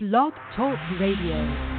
[0.00, 1.77] Blog Talk Radio.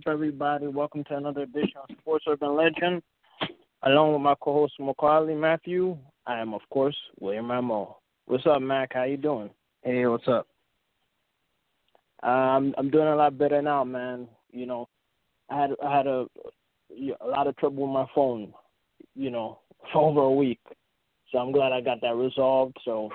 [0.00, 0.66] Up, everybody?
[0.66, 3.02] Welcome to another edition of Sports Urban Legend.
[3.82, 7.96] Along with my co-host Maccorley Mathieu, I am, of course, William Rameau.
[8.24, 8.94] What's up, Mac?
[8.94, 9.50] How you doing?
[9.82, 10.46] Hey, what's up?
[12.22, 14.26] Um, I'm doing a lot better now, man.
[14.52, 14.88] You know,
[15.50, 16.26] I had I had a
[17.20, 18.54] a lot of trouble with my phone,
[19.14, 19.58] you know,
[19.92, 20.60] for over a week.
[21.30, 22.78] So I'm glad I got that resolved.
[22.86, 23.10] So,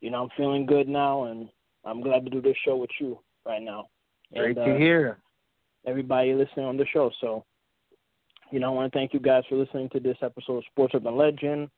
[0.00, 1.48] you know, I'm feeling good now, and
[1.84, 3.90] I'm glad to do this show with you right now.
[4.34, 5.18] Great and, to uh, hear.
[5.86, 7.10] Everybody listening on the show.
[7.20, 7.44] So,
[8.50, 10.94] you know, I want to thank you guys for listening to this episode of Sports
[10.94, 11.70] Urban Legend.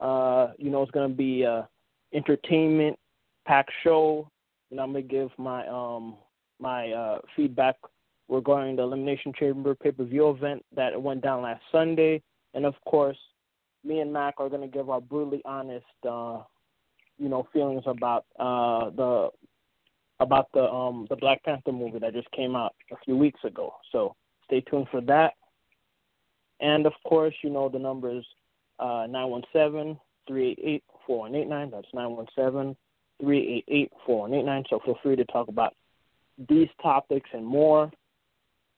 [0.00, 1.68] Uh, you know, it's going to be a
[2.14, 2.98] entertainment
[3.46, 4.30] packed show.
[4.70, 6.16] And I'm going to give my um
[6.60, 7.76] my uh, feedback
[8.28, 12.22] regarding the Elimination Chamber pay per view event that went down last Sunday,
[12.54, 13.18] and of course,
[13.84, 16.38] me and Mac are going to give our brutally honest, uh,
[17.18, 19.30] you know, feelings about uh, the
[20.20, 23.74] about the um the Black Panther movie that just came out a few weeks ago.
[23.90, 25.34] So stay tuned for that.
[26.60, 28.26] And of course, you know the numbers
[28.78, 31.70] uh nine one seven three eight eight four one eight nine.
[31.70, 32.76] That's nine one seven
[33.20, 34.64] three eight eight four one eight nine.
[34.70, 35.74] So feel free to talk about
[36.48, 37.90] these topics and more.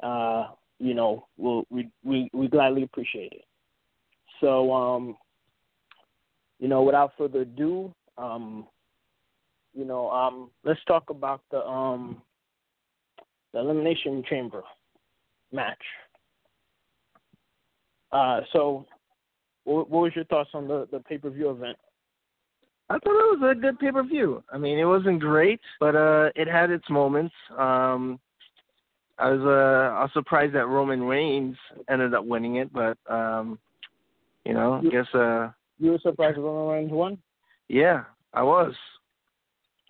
[0.03, 3.45] Uh, you know, we'll we we, we gladly appreciate it.
[4.41, 5.17] So um
[6.61, 8.67] you know, without further ado, um
[9.75, 12.21] you know, um, let's talk about the um,
[13.53, 14.63] the elimination chamber
[15.53, 15.79] match.
[18.11, 18.87] Uh, so,
[19.65, 21.77] what, what was your thoughts on the the pay per view event?
[22.91, 24.43] I thought it was a good pay per view.
[24.53, 27.35] I mean, it wasn't great, but uh, it had its moments.
[27.57, 28.21] Um,
[29.19, 31.57] I was uh, I was surprised that Roman Reigns
[31.89, 33.59] ended up winning it, but um,
[34.45, 37.19] you know, I guess uh, You were surprised Roman Reigns won.
[37.69, 38.75] yeah, I was.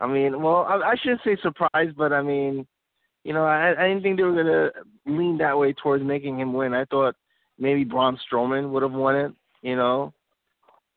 [0.00, 2.66] I mean, well, I, I shouldn't say surprised, but I mean,
[3.24, 4.70] you know, I, I didn't think they were gonna
[5.06, 6.74] lean that way towards making him win.
[6.74, 7.14] I thought
[7.58, 9.32] maybe Braun Strowman would have won it.
[9.62, 10.12] You know,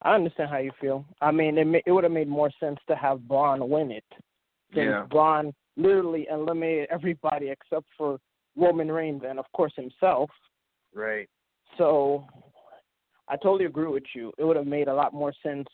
[0.01, 1.05] I understand how you feel.
[1.21, 4.05] I mean, it ma- it would have made more sense to have Braun win it,
[4.73, 5.05] since Yeah.
[5.09, 8.19] Braun literally eliminated everybody except for
[8.55, 10.29] Roman Reigns and of course himself.
[10.93, 11.29] right?
[11.77, 12.25] So
[13.27, 14.31] I totally agree with you.
[14.37, 15.67] It would have made a lot more sense,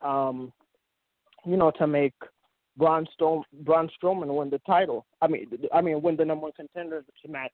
[0.00, 0.52] um,
[1.46, 2.14] you know, to make
[2.76, 5.06] Braun, Strom- Braun Strowman win the title.
[5.22, 7.52] I mean, I mean, win the number one contender to match.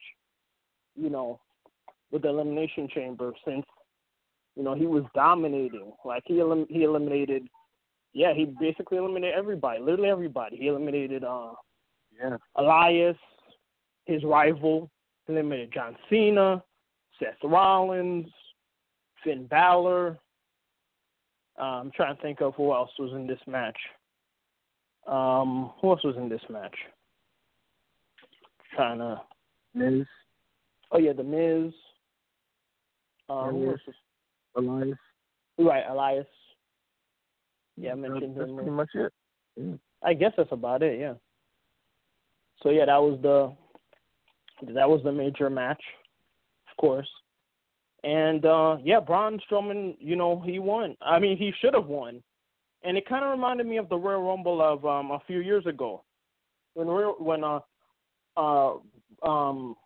[0.97, 1.41] You know,
[2.11, 3.65] with the elimination chamber, since
[4.57, 5.93] you know he was dominating.
[6.05, 7.49] Like he elim- he eliminated,
[8.13, 10.57] yeah, he basically eliminated everybody, literally everybody.
[10.57, 11.53] He eliminated uh,
[12.19, 12.37] Yeah.
[12.57, 13.17] Elias,
[14.07, 14.91] his rival,
[15.29, 16.63] eliminated John Cena,
[17.19, 18.29] Seth Rollins,
[19.23, 20.19] Finn Balor.
[21.63, 23.77] I'm trying to think of who else was in this match.
[25.07, 26.75] Um, who else was in this match?
[28.75, 29.21] Trying to.
[29.75, 30.07] Miz,
[30.93, 31.73] Oh yeah, The Miz.
[33.29, 33.81] Um, Elias.
[34.57, 34.99] Elias.
[35.59, 36.27] right, Elias.
[37.77, 38.57] Yeah, I mentioned That's him.
[38.57, 39.13] pretty much it.
[39.57, 39.75] Yeah.
[40.03, 40.99] I guess that's about it.
[40.99, 41.15] Yeah.
[42.63, 43.55] So yeah, that was the
[44.75, 45.83] that was the major match,
[46.71, 47.09] of course.
[48.05, 50.97] And uh yeah, Braun Strowman, you know, he won.
[51.03, 52.23] I mean, he should have won.
[52.83, 55.67] And it kind of reminded me of the Royal Rumble of um a few years
[55.67, 56.03] ago,
[56.75, 57.61] when Royal- when uh
[58.37, 58.75] uh
[59.23, 59.77] um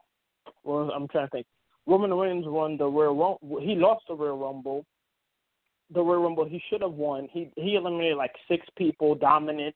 [0.62, 1.46] well I'm trying to think.
[1.86, 3.60] Roman Reigns won the Royal Rumble.
[3.60, 4.86] He lost the Royal Rumble.
[5.92, 7.28] The Royal Rumble he should have won.
[7.32, 9.74] He he eliminated like six people, dominant.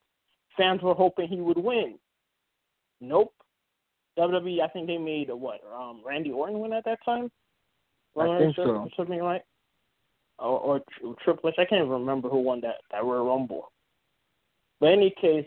[0.56, 1.98] Fans were hoping he would win.
[3.00, 3.32] Nope.
[4.18, 5.60] WWE, I think they made a, what?
[5.72, 7.30] Um, Randy Orton win at that time.
[8.20, 8.88] I think so.
[8.96, 9.44] Something like,
[10.38, 11.56] or, or Tri- Triple H.
[11.58, 13.70] I can't even remember who won that that Royal Rumble.
[14.80, 15.46] But in any case,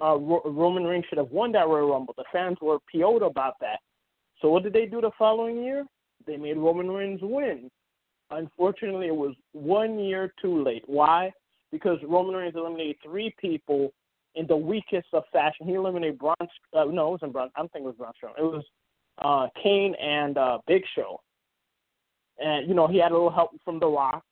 [0.00, 2.14] uh, Roman Reigns should have won that Royal Rumble.
[2.16, 3.78] The fans were PO'd about that.
[4.40, 5.84] So what did they do the following year?
[6.26, 7.70] They made Roman Reigns win.
[8.30, 10.82] Unfortunately, it was one year too late.
[10.86, 11.32] Why?
[11.70, 13.92] Because Roman Reigns eliminated three people
[14.34, 15.66] in the weakest of fashion.
[15.66, 16.34] He eliminated Braun.
[16.40, 17.50] Uh, no, it wasn't Braun.
[17.56, 18.38] I'm thinking it was Braun Strowman.
[18.38, 18.64] It was
[19.18, 21.20] uh, Kane and uh, Big Show.
[22.38, 24.24] And you know he had a little help from The Rock.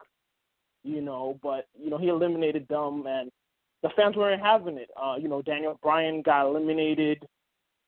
[0.85, 3.31] You know, but you know he eliminated them, and
[3.83, 4.91] the fans weren't having it.
[5.01, 7.25] Uh, you know, Daniel Bryan got eliminated.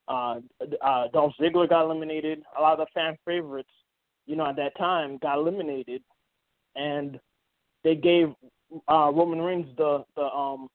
[0.06, 0.37] Uh,
[0.82, 2.43] uh, Dolph Ziggler got eliminated.
[2.56, 3.70] A lot of the fan favorites
[4.26, 6.02] you know, at that time got eliminated,
[6.76, 7.19] and
[7.82, 8.28] they gave
[8.88, 10.69] uh, Roman Reigns the the um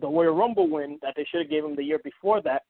[0.00, 2.62] the Royal Rumble win that they should have gave him the year before that,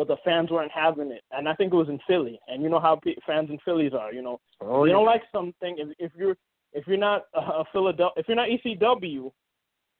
[0.00, 2.40] but the fans weren't having it, and I think it was in Philly.
[2.48, 4.94] And you know how fans in Phillies are, you know, Oh, they yeah.
[4.94, 6.38] don't like something if if you're
[6.72, 9.30] if you're not a Philadelphia if you're not ECW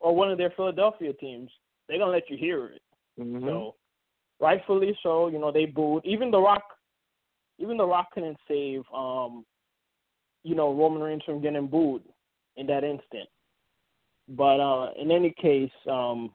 [0.01, 1.51] or one of their Philadelphia teams,
[1.87, 2.81] they're gonna let you hear it.
[3.19, 3.43] Mhm.
[3.43, 3.75] So
[4.41, 6.07] rightfully so, you know, they booed.
[6.07, 6.65] Even The Rock
[7.59, 9.45] even The Rock couldn't save um
[10.45, 12.05] you know, Roman Reigns from getting booed
[12.57, 13.29] in that instant.
[14.29, 16.35] But uh in any case, um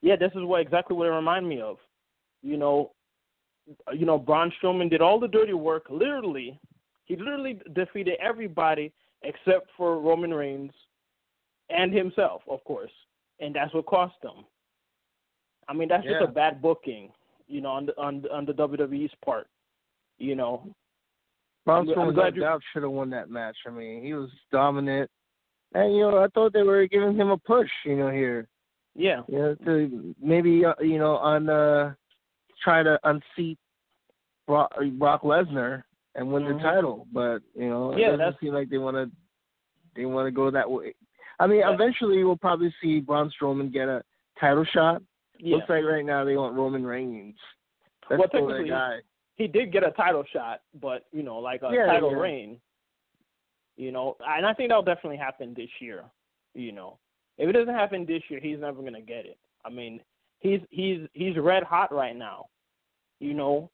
[0.00, 1.76] yeah, this is what exactly what it reminded me of.
[2.42, 2.92] You know,
[3.92, 5.86] you know, Braun Strowman did all the dirty work.
[5.90, 6.58] Literally,
[7.04, 8.92] he literally defeated everybody
[9.22, 10.72] except for Roman Reigns
[11.68, 12.90] and himself, of course,
[13.38, 14.44] and that's what cost him.
[15.68, 16.12] I mean, that's Yeah.
[16.18, 17.12] just a bad booking,
[17.46, 19.46] you know, on the on on the WWE's part.
[20.18, 20.74] You know,
[21.64, 23.56] Braun Strowman, no you- doubt, should have won that match.
[23.66, 25.10] I mean, he was dominant,
[25.74, 27.70] and you know, I thought they were giving him a push.
[27.84, 28.48] You know, here,
[28.94, 31.94] yeah, you know, to maybe uh, you know on uh
[32.62, 33.58] try to unseat
[34.46, 35.84] Brock, Brock Lesnar
[36.14, 36.56] and win Mhm.
[36.58, 39.10] the title, but you know, it Yeah, doesn't that's- seem like they want to
[39.96, 40.94] they want to go that way.
[41.40, 41.72] I mean, Yeah.
[41.72, 44.04] eventually we'll probably see Braun Strowman get a
[44.38, 45.02] title shot.
[45.38, 45.56] yeah.
[45.56, 47.36] Looks like right now they want Roman Reigns.
[48.08, 49.00] That's Well, technically, guy.
[49.36, 52.60] he did get a title shot, but you know, like a Yeah, title reign.
[53.76, 56.04] You know, and I think that'll definitely happen this year.
[56.54, 56.98] You know,
[57.38, 59.38] if it doesn't happen this year, he's never gonna get it.
[59.64, 60.02] I mean,
[60.40, 62.46] he's he's he's red hot right now.
[63.20, 63.70] You know,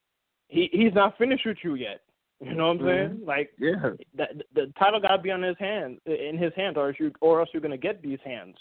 [0.48, 2.00] he he's not finished with you yet.
[2.40, 3.08] You know what I'm saying?
[3.08, 3.24] Mm-hmm.
[3.24, 3.90] Like Yeah.
[4.16, 7.12] that the title got to be on his hand in his hands, or else you
[7.20, 8.56] or else you're gonna get these hands.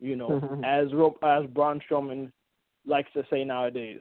[0.00, 0.64] You know, mm-hmm.
[0.64, 2.32] as Ro- as Braun Strowman
[2.84, 4.00] likes to say nowadays.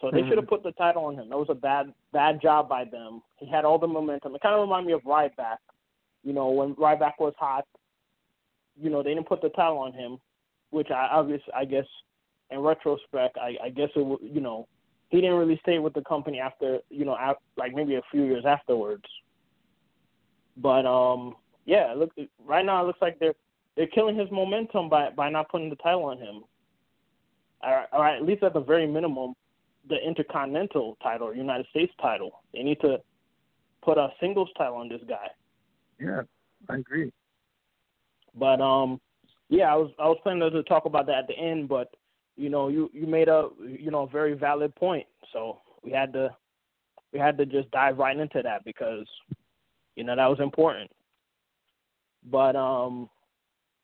[0.00, 0.28] So they mm-hmm.
[0.28, 1.28] should have put the title on him.
[1.28, 3.22] That was a bad bad job by them.
[3.38, 4.34] He had all the momentum.
[4.34, 5.58] It kind of reminded me of Ryback.
[6.22, 7.66] You know, when Ryback was hot,
[8.80, 10.18] you know they didn't put the title on him,
[10.70, 11.86] which I obviously I guess
[12.50, 14.66] in retrospect I, I guess it you know
[15.08, 17.16] he didn't really stay with the company after you know
[17.56, 19.04] like maybe a few years afterwards.
[20.56, 22.10] But um yeah, look
[22.44, 23.34] right now it looks like they're
[23.76, 26.44] they're killing his momentum by by not putting the title on him.
[27.62, 29.34] Or, or at least at the very minimum,
[29.88, 32.42] the Intercontinental title or United States title.
[32.54, 33.00] They need to
[33.82, 35.28] put a singles title on this guy.
[35.98, 36.22] Yeah,
[36.68, 37.12] I agree.
[38.36, 39.00] But um,
[39.48, 41.88] yeah, I was I was planning to talk about that at the end, but
[42.38, 46.12] you know, you you made a you know a very valid point, so we had
[46.12, 46.30] to
[47.12, 49.06] we had to just dive right into that because
[49.96, 50.90] you know that was important.
[52.30, 53.10] But um,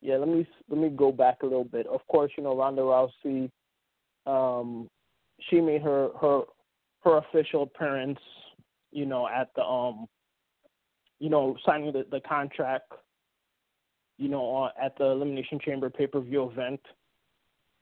[0.00, 1.86] yeah, let me let me go back a little bit.
[1.88, 3.50] Of course, you know Ronda Rousey,
[4.26, 4.88] um,
[5.50, 6.42] she made her her
[7.02, 8.20] her official appearance,
[8.92, 10.06] you know, at the um,
[11.18, 12.92] you know, signing the, the contract
[14.16, 16.80] you know, at the Elimination Chamber pay per view event.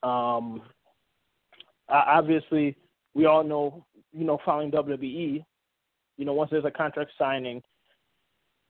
[0.02, 0.62] Um,
[1.88, 2.76] obviously,
[3.14, 5.44] we all know, you know, following WWE,
[6.16, 7.62] you know, once there's a contract signing,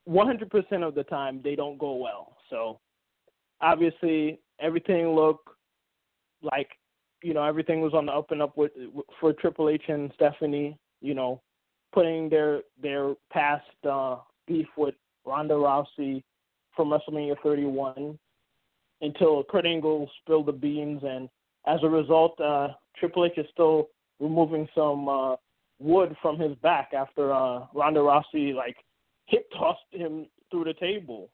[0.07, 2.37] 100% of the time they don't go well.
[2.49, 2.79] So,
[3.61, 5.47] obviously, everything looked
[6.41, 6.69] like,
[7.21, 8.71] you know, everything was on the up and up with
[9.19, 10.77] for Triple H and Stephanie.
[10.99, 11.41] You know,
[11.93, 14.95] putting their their past uh, beef with
[15.25, 16.21] Ronda Rousey
[16.75, 18.17] from WrestleMania 31
[19.03, 21.29] until Kurt Angle spilled the beans, and
[21.67, 25.35] as a result, uh, Triple H is still removing some uh,
[25.79, 28.77] wood from his back after uh, Ronda Rousey like
[29.25, 31.29] hip tossed him through the table.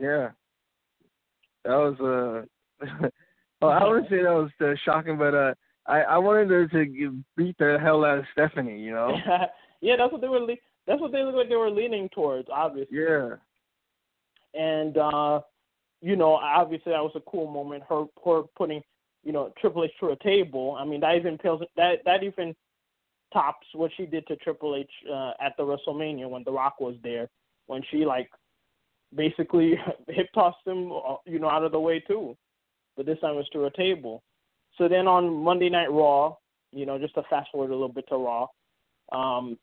[0.00, 0.30] Yeah,
[1.64, 2.46] that was
[2.80, 2.86] uh,
[3.60, 5.54] well, I wouldn't say that was uh, shocking, but uh,
[5.86, 9.14] I I wanted her to beat the hell out of Stephanie, you know?
[9.80, 10.40] yeah, that's what they were.
[10.40, 12.98] Le- that's what they looked like they were leaning towards, obviously.
[12.98, 13.36] Yeah,
[14.54, 15.40] and uh,
[16.02, 17.84] you know, obviously that was a cool moment.
[17.88, 18.82] Her her putting,
[19.22, 20.76] you know, Triple H through a table.
[20.78, 22.54] I mean, that even pales that that even
[23.32, 26.96] tops what she did to Triple H uh, at the WrestleMania when The Rock was
[27.02, 27.28] there,
[27.66, 28.28] when she like
[29.14, 29.78] basically
[30.08, 32.36] hip tossed him, uh, you know, out of the way too.
[32.96, 34.22] But this time it was through a table.
[34.76, 36.34] So then on Monday Night Raw,
[36.72, 38.48] you know, just to fast forward a little bit to Raw,
[39.12, 39.58] um,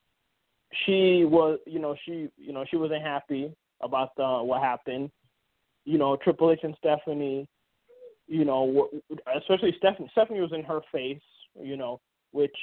[0.86, 5.10] she was, you know, she, you know, she wasn't happy about uh, what happened.
[5.86, 7.48] You know, Triple H and Stephanie,
[8.28, 8.90] you know,
[9.38, 10.10] especially Stephanie.
[10.12, 11.22] Stephanie was in her face,
[11.60, 12.00] you know,
[12.32, 12.56] which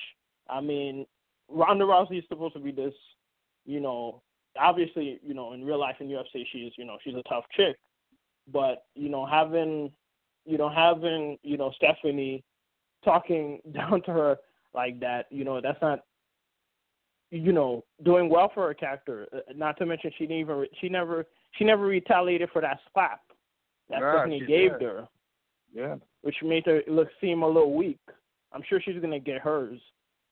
[0.49, 1.07] I mean,
[1.49, 2.95] Ronda Rousey is supposed to be this,
[3.65, 4.23] you know,
[4.59, 7.77] obviously, you know, in real life in UFC she's, you know, she's a tough chick,
[8.53, 9.93] but you know, having,
[10.45, 12.45] you know, having, you know, Stephanie
[13.05, 14.37] talking down to her
[14.75, 16.01] like that, you know, that's not
[17.31, 19.27] you know, doing well for her character.
[19.33, 23.21] Uh, Not to mention she didn't even she never she never retaliated for that slap
[23.91, 24.83] that Nah, Stephanie gave did.
[24.83, 25.09] her,
[25.73, 25.97] Yeah.
[26.23, 28.01] which made her look seem a little weak.
[28.53, 29.81] I'm sure she's gonna get hers,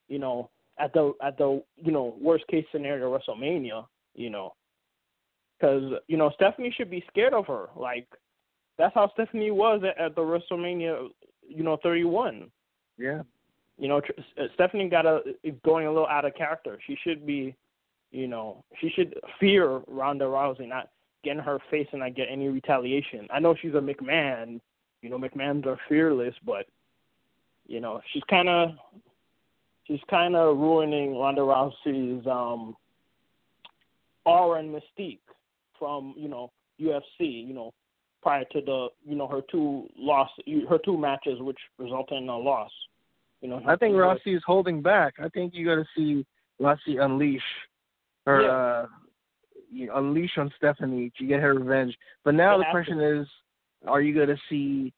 [0.09, 4.55] you know, at the at the you know worst case scenario WrestleMania, you know,
[5.59, 7.69] because you know Stephanie should be scared of her.
[7.77, 8.07] Like
[8.77, 11.09] that's how Stephanie was at, at the WrestleMania,
[11.49, 12.51] you know, 31.
[12.99, 13.23] Yeah.
[13.79, 14.01] You know,
[14.55, 16.79] Stephanie got a is going a little out of character.
[16.87, 17.55] She should be,
[18.11, 20.91] you know, she should fear Ronda Rousey, not
[21.25, 23.27] get in her face and not get any retaliation.
[23.33, 24.61] I know she's a McMahon.
[25.03, 26.67] You know, McMahons are fearless, but
[27.67, 28.71] you know, she's kind of
[29.87, 32.77] she's kind of ruining Ronda Rousey's um
[34.25, 35.19] aura and mystique
[35.79, 36.51] from you know
[36.81, 37.47] UFC.
[37.47, 37.75] You know,
[38.23, 40.31] prior to the you know her two loss
[40.69, 42.71] her two matches, which resulted in a loss.
[43.41, 45.15] You know, I think Rousey is holding back.
[45.23, 46.25] I think you got to see
[46.61, 47.43] Rousey unleash
[48.27, 48.49] her, Yeah.
[48.49, 48.87] uh,
[49.75, 51.97] you unleash on Stephanie to get her revenge.
[52.25, 53.27] But now the question is,
[53.87, 54.93] are you going to see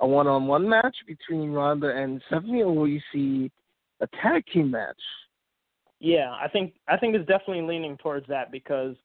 [0.00, 3.50] a one-on-one match between Ronda and Stephanie, or will you see
[4.00, 5.00] a tag team match?
[6.00, 8.96] Yeah, I think I think it's definitely leaning towards that because,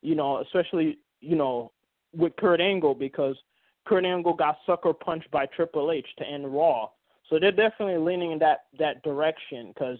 [0.00, 1.72] you know, especially you know
[2.16, 3.36] with Kurt Angle because
[3.84, 6.88] Kurt Angle got sucker punched by Triple H to end Raw,
[7.28, 9.98] so they're definitely leaning in that that direction because,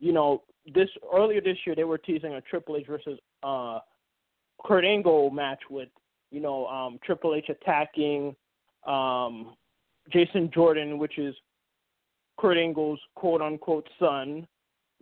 [0.00, 0.42] you know,
[0.74, 3.78] this earlier this year they were teasing a Triple H versus uh
[4.64, 5.88] Kurt Angle match with
[6.30, 8.34] you know um Triple H attacking
[8.86, 9.54] um
[10.12, 11.34] Jason Jordan, which is
[12.38, 14.46] Kurt Angle's quote unquote son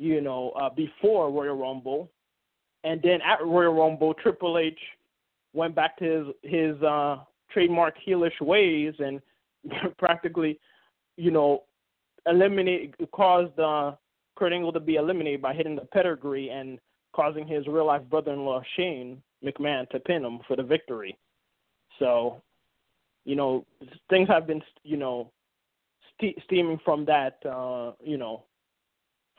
[0.03, 2.11] you know, uh, before Royal Rumble,
[2.85, 4.79] and then at Royal Rumble, Triple H
[5.53, 7.19] went back to his his uh,
[7.53, 9.21] trademark heelish ways and
[9.99, 10.59] practically,
[11.17, 11.63] you know,
[12.27, 13.93] eliminate caused uh,
[14.37, 16.81] Kurt Angle to be eliminated by hitting the pedigree and
[17.15, 21.19] causing his real life brother-in-law Shane McMahon to pin him for the victory.
[21.99, 22.43] So,
[23.25, 23.67] you know,
[24.09, 25.31] things have been, you know,
[26.15, 28.45] ste- steaming from that, uh, you know,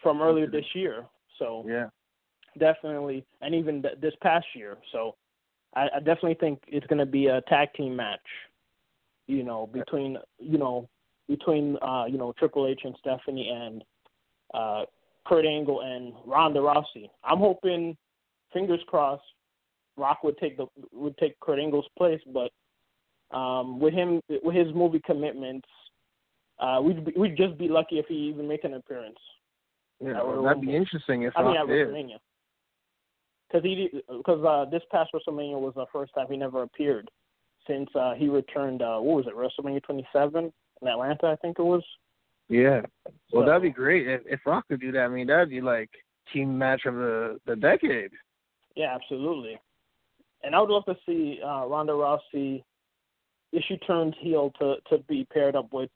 [0.01, 1.05] from earlier this year.
[1.39, 1.89] So Yeah.
[2.57, 4.77] definitely, and even th- this past year.
[4.91, 5.15] So
[5.75, 8.27] I, I definitely think it's going to be a tag team match.
[9.27, 10.89] You know, between you know
[11.29, 13.83] between uh, you know Triple H and Stephanie and
[14.53, 14.83] uh,
[15.25, 17.09] Kurt Angle and Ronda Rousey.
[17.23, 17.97] I'm hoping,
[18.51, 19.23] fingers crossed,
[19.97, 22.51] Rock would take the would take Kurt Angle's place, but
[23.35, 25.67] um, with him with his movie commitments,
[26.59, 29.17] uh, we'd be, we'd just be lucky if he even make an appearance.
[29.99, 31.87] Yeah, At that'd be interesting if I mean, at did.
[31.87, 32.17] WrestleMania.
[33.47, 37.09] Because he, because uh, this past WrestleMania was the first time he never appeared
[37.67, 38.81] since uh, he returned.
[38.81, 41.27] Uh, what was it, WrestleMania 27 in Atlanta?
[41.27, 41.83] I think it was.
[42.49, 42.81] Yeah.
[43.31, 45.01] Well, So- that'd be great if, if Rock could do that.
[45.03, 45.89] I mean, that'd be like
[46.31, 48.11] team match of the the decade.
[48.75, 49.59] Yeah, absolutely.
[50.43, 52.63] And I would love to see uh, Ronda Rousey
[53.51, 55.89] if she turns heel to to be paired up with,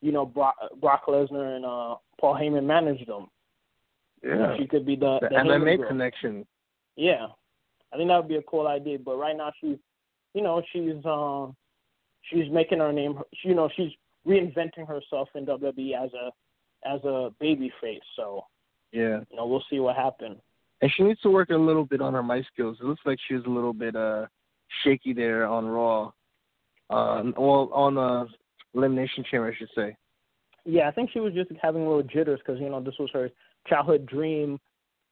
[0.00, 3.28] you know, Brock, Brock Lesnar and uh, Paul Heyman manage them.
[4.22, 4.56] You know, Yeah.
[4.56, 5.88] she could be the, The the MMA girl.
[5.88, 6.46] connection.
[6.96, 7.26] Yeah,
[7.92, 8.98] I think that would be a cool idea.
[8.98, 9.76] But right now, she's,
[10.32, 11.46] you know, she's uh,
[12.22, 13.20] she's making her name.
[13.34, 13.92] She, you know, she's
[14.26, 16.30] reinventing herself in WWE as a
[16.88, 18.00] as a baby face.
[18.16, 18.44] So
[18.92, 19.20] Yeah.
[19.30, 20.38] you know, we'll see what happens.
[20.84, 22.76] And she needs to work a little bit on her mic skills.
[22.78, 24.26] It looks like she was a little bit uh
[24.82, 26.12] shaky there on Raw.
[26.90, 28.26] Uh, well, on uh,
[28.74, 29.96] Elimination Chamber, I should say.
[30.66, 33.08] Yeah, I think she was just having a little jitters because you know this was
[33.14, 33.30] her
[33.66, 34.60] childhood dream.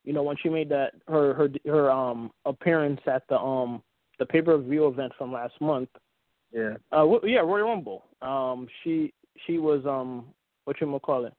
[0.04, 3.82] You know, when she made that her her her um appearance at the um
[4.18, 5.88] the pay per view event from last month.
[6.52, 6.74] Yeah.
[6.92, 8.04] Uh, wh- yeah, Royal Rumble.
[8.20, 9.14] Um, she
[9.46, 10.26] she was um
[10.66, 11.32] what you call it?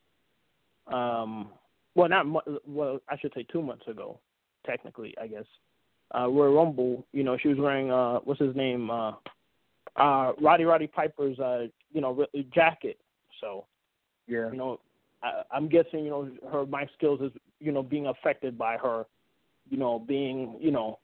[0.92, 1.50] Um,
[1.96, 4.20] well, not mu- well, I should say two months ago,
[4.66, 5.46] technically, I guess.
[6.16, 7.06] Uh, Royal Rumble.
[7.12, 8.90] You know, she was wearing uh what's his name?
[8.90, 9.14] Uh,
[9.96, 13.00] uh, Roddy Roddy Piper's uh you know re- jacket.
[13.42, 13.66] So
[14.28, 14.50] Yeah.
[14.52, 14.80] you know,
[15.22, 19.06] I, I'm guessing you know her mic skills is you know being affected by her,
[19.70, 21.00] you know, being you know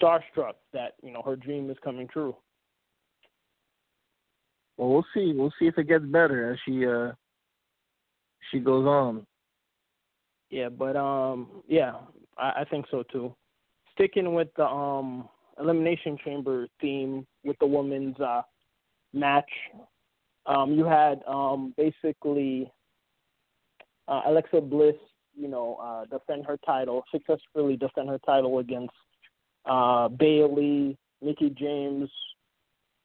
[0.00, 2.36] starstruck that you know her dream is coming true.
[4.76, 5.32] Well, we'll see.
[5.34, 7.12] We'll see if it gets better as she uh
[8.50, 9.26] she goes on.
[10.50, 11.94] Yeah, but um, yeah,
[12.38, 13.34] I, I think so too.
[13.92, 15.28] Sticking with the um
[15.60, 18.42] elimination chamber theme with the women's uh
[19.12, 19.50] match,
[20.46, 22.70] um, you had um basically
[24.06, 24.94] uh, Alexa Bliss,
[25.36, 28.94] you know, uh, defend her title successfully defend her title against
[29.66, 32.08] uh Bayley, Mickie James,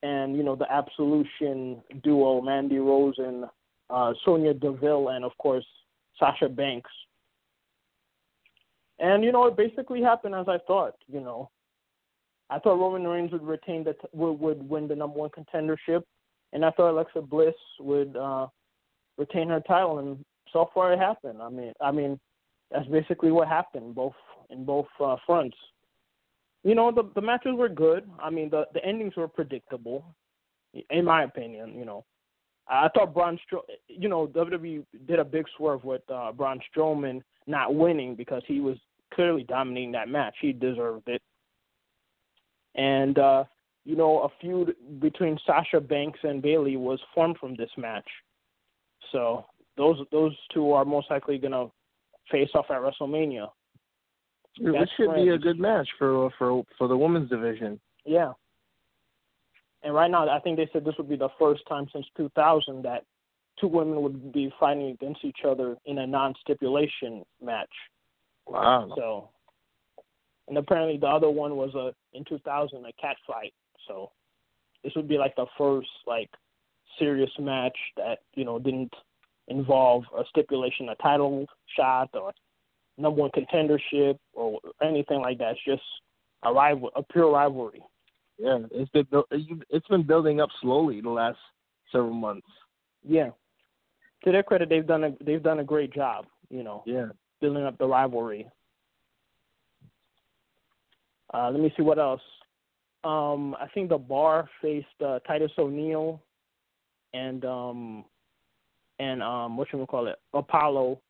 [0.03, 3.45] and you know the Absolution duo, Mandy Rose and
[3.89, 5.65] uh, Sonya Deville, and of course
[6.19, 6.91] Sasha Banks.
[8.99, 10.95] And you know, it basically happened as I thought.
[11.07, 11.49] You know,
[12.49, 16.03] I thought Roman Reigns would retain the would, would win the number one contendership,
[16.51, 18.47] and I thought Alexa Bliss would uh,
[19.17, 19.99] retain her title.
[19.99, 21.41] And so far, it happened.
[21.41, 22.19] I mean, I mean,
[22.71, 24.13] that's basically what happened both
[24.49, 25.57] in both uh, fronts.
[26.63, 28.09] You know, the the matches were good.
[28.21, 30.05] I mean, the the endings were predictable,
[30.89, 31.77] in my opinion.
[31.77, 32.05] You know,
[32.67, 33.37] I thought Braun
[33.87, 38.59] you know, WWE did a big swerve with uh, Braun Strowman not winning because he
[38.59, 38.77] was
[39.13, 40.35] clearly dominating that match.
[40.41, 41.21] He deserved it.
[42.75, 43.43] And uh,
[43.85, 48.07] you know, a feud between Sasha Banks and Bayley was formed from this match.
[49.11, 49.45] So
[49.77, 51.67] those those two are most likely gonna
[52.31, 53.49] face off at WrestleMania.
[54.59, 55.23] It should friends.
[55.23, 57.79] be a good match for for for the women's division.
[58.05, 58.33] Yeah.
[59.83, 62.83] And right now, I think they said this would be the first time since 2000
[62.83, 63.03] that
[63.59, 67.69] two women would be fighting against each other in a non-stipulation match.
[68.47, 68.91] Wow.
[68.95, 69.29] So,
[70.47, 73.53] and apparently the other one was a in 2000 a cat fight.
[73.87, 74.11] So,
[74.83, 76.29] this would be like the first like
[76.99, 78.93] serious match that you know didn't
[79.47, 81.45] involve a stipulation, a title
[81.75, 82.33] shot, or
[82.97, 85.51] number one contendership, or anything like that.
[85.51, 85.83] It's just
[86.43, 87.81] a rival, a pure rivalry.
[88.37, 89.07] Yeah, it's been
[89.69, 91.37] it's been building up slowly the last
[91.91, 92.47] several months.
[93.03, 93.29] Yeah,
[94.23, 96.25] to their credit, they've done a they've done a great job.
[96.49, 97.07] You know, yeah,
[97.41, 98.47] building up the rivalry.
[101.33, 102.21] Uh, let me see what else.
[103.03, 106.21] Um, I think the Bar faced uh, Titus O'Neil
[107.13, 108.05] and um,
[108.99, 111.01] and um, what you call it, Apollo.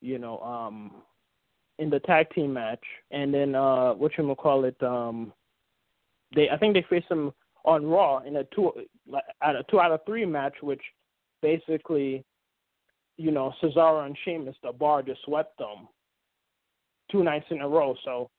[0.00, 0.90] You know, um,
[1.78, 5.32] in the tag team match, and then uh, what you call it, um,
[6.34, 7.32] they I think they faced them
[7.64, 8.70] on Raw in a two
[9.42, 10.82] out of two out of three match, which
[11.40, 12.24] basically,
[13.16, 15.88] you know, Cesaro and Sheamus, the bar just swept them
[17.10, 17.94] two nights in a row.
[18.04, 18.30] So,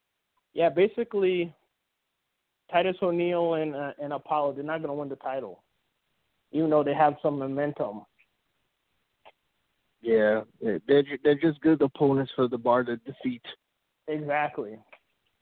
[0.54, 1.54] yeah, basically,
[2.72, 5.64] Titus O'Neil and uh, and Apollo they're not going to win the title,
[6.52, 8.02] even though they have some momentum.
[10.02, 13.44] Yeah, they're they're just good opponents for the bar to defeat.
[14.08, 14.78] Exactly.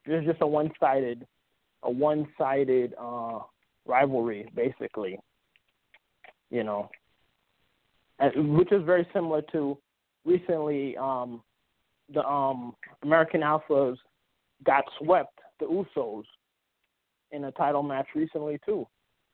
[0.05, 1.25] It's just a one-sided
[1.84, 3.39] a one-sided uh,
[3.86, 5.19] rivalry, basically.
[6.49, 6.89] You know,
[8.19, 9.78] which is very similar to
[10.26, 11.41] recently um,
[12.13, 13.97] the um, American Alphas
[14.65, 16.23] got swept, the Usos,
[17.32, 18.88] in a title match recently too,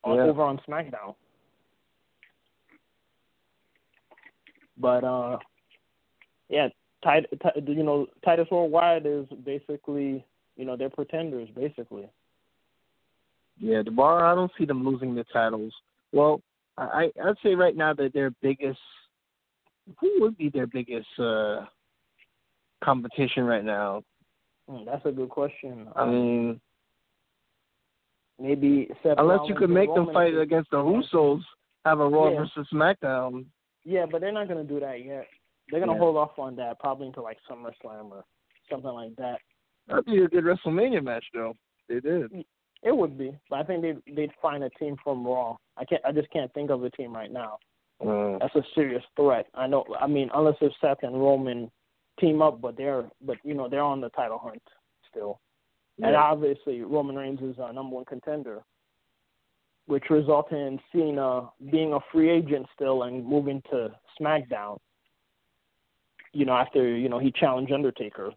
[0.06, 0.12] yeah.
[0.12, 1.16] over on SmackDown.
[4.78, 5.38] But uh,
[6.48, 6.70] yeah,
[7.04, 7.30] Tit-
[7.68, 12.10] you know, Titus Worldwide is basically, you know, they're pretenders basically.
[13.60, 14.26] Yeah, the bar.
[14.26, 15.74] I don't see them losing the titles.
[16.14, 16.42] Well,
[16.78, 18.80] I I'd say right now that their biggest
[20.00, 21.66] who would be their biggest uh
[22.84, 24.04] competition right now?
[24.70, 25.88] Hmm, that's a good question.
[25.96, 26.62] I mean,
[28.40, 31.42] maybe Seth unless Rollins you could make them fight against the Usos,
[31.86, 32.40] have a Raw yeah.
[32.40, 33.46] versus SmackDown.
[33.84, 35.28] Yeah, but they're not gonna do that yet.
[35.70, 36.00] They're gonna yeah.
[36.00, 38.24] hold off on that probably until like SummerSlam or
[38.70, 39.40] something like that.
[39.88, 41.56] That'd be a good WrestleMania match, though.
[41.88, 42.32] They did.
[42.84, 45.58] It would be, but I think they they'd find a team from Raw.
[45.80, 46.02] I can't.
[46.06, 47.58] I just can't think of a team right now.
[48.02, 48.40] Mm.
[48.40, 49.48] That's a serious threat.
[49.56, 49.86] I know.
[50.00, 51.72] I mean, unless if Seth and Roman
[52.20, 54.62] team up, but they're but you know they're on the title hunt
[55.10, 55.40] still,
[55.98, 56.08] yeah.
[56.08, 58.62] and obviously Roman Reigns is a number one contender,
[59.88, 63.90] which resulted in Cena being a free agent still and moving to
[64.20, 64.78] SmackDown.
[66.34, 68.32] You know, after you know he challenged Undertaker.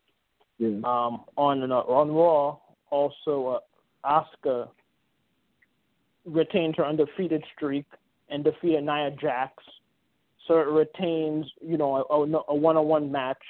[0.59, 0.69] Yeah.
[0.85, 2.59] Um, on uh, on Raw,
[2.91, 3.61] also
[4.05, 4.69] uh, Asuka
[6.25, 7.87] retained her undefeated streak
[8.29, 9.53] and defeated Nia Jax.
[10.47, 13.43] So it retains, you know, a, a one-on-one match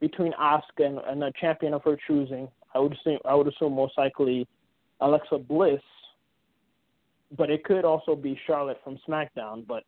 [0.00, 2.48] between Asuka and, and a champion of her choosing.
[2.74, 4.46] I would assume, I would assume most likely
[5.00, 5.80] Alexa Bliss,
[7.36, 9.66] but it could also be Charlotte from SmackDown.
[9.66, 9.84] But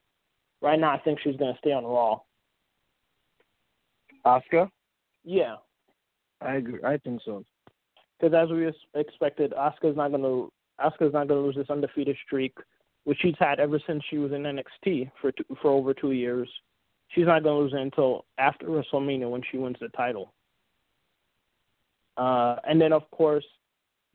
[0.61, 2.21] right now, I think she's going to stay on Raw.
[4.27, 4.71] Asuka?
[5.25, 5.57] Yeah.
[6.43, 6.81] I agree.
[6.85, 7.45] I think so
[8.21, 12.16] because as we expected, Asuka's not going to Asuka's not going to lose this undefeated
[12.27, 12.57] streak,
[13.05, 16.49] which she's had ever since she was in NXT for two, for over two years.
[17.09, 20.33] She's not going to lose it until after WrestleMania when she wins the title.
[22.16, 23.45] Uh, and then of course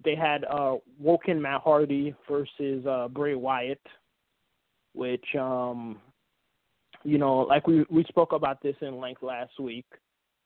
[0.03, 3.81] they had uh, Woken Matt Hardy versus uh, Bray Wyatt,
[4.93, 5.99] which um,
[7.03, 9.85] you know, like we we spoke about this in length last week.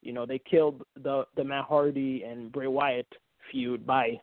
[0.01, 3.07] You know, they killed the the Matt Hardy and Bray Wyatt
[3.51, 4.19] feud by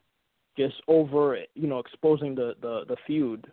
[0.57, 3.47] just over you know exposing the the the feud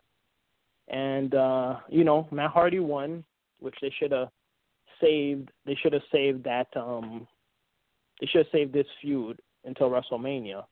[0.88, 3.24] and uh you know Matt Hardy won
[3.60, 4.30] which they should have
[5.02, 7.28] saved they should have saved that um
[8.20, 10.64] they should have saved this feud until WrestleMania.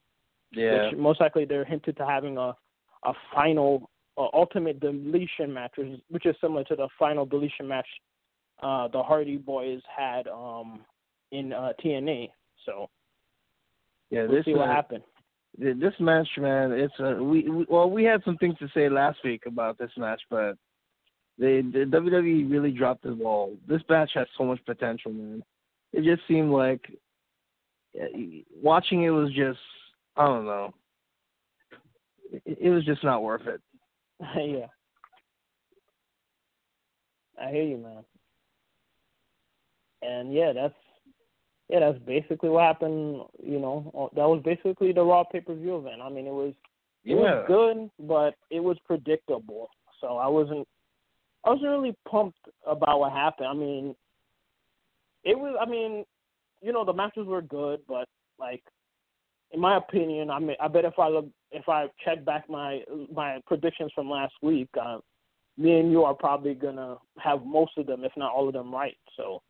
[0.53, 0.89] Yeah.
[0.89, 2.55] Which most likely they're hinted to having a
[3.03, 7.67] a final uh, ultimate deletion match, which is, which is similar to the final deletion
[7.67, 7.87] match
[8.61, 10.81] uh, the Hardy Boys had um,
[11.31, 12.29] in uh, TNA.
[12.65, 12.89] So
[14.09, 15.03] yeah, we'll this see what uh, happens.
[15.57, 19.19] This match, man, it's a we, we well we had some things to say last
[19.23, 20.55] week about this match, but
[21.37, 21.61] the
[21.91, 23.55] WWE really dropped the ball.
[23.67, 25.43] This match has so much potential, man.
[25.91, 26.81] It just seemed like
[28.61, 29.59] watching it was just
[30.15, 30.73] I don't know.
[32.45, 33.61] It was just not worth it.
[34.21, 34.67] yeah.
[37.41, 38.05] I hear you, man.
[40.01, 40.73] And yeah, that's
[41.71, 43.21] yeah, that's basically what happened.
[43.41, 46.01] You know, that was basically the Raw pay per view event.
[46.01, 46.53] I mean, it was
[47.05, 47.15] it Yeah.
[47.15, 49.69] was good, but it was predictable.
[50.01, 50.67] So I wasn't
[51.45, 53.47] I wasn't really pumped about what happened.
[53.47, 53.95] I mean,
[55.23, 55.55] it was.
[55.61, 56.03] I mean,
[56.61, 58.07] you know, the matches were good, but
[58.37, 58.63] like,
[59.51, 62.83] in my opinion, I mean, I bet if I look, if I check back my
[63.13, 64.97] my predictions from last week, uh,
[65.57, 68.73] me and you are probably gonna have most of them, if not all of them,
[68.73, 68.97] right.
[69.15, 69.41] So.